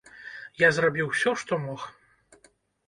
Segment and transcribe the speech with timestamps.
[0.61, 1.81] Я зрабіў усё, што мог.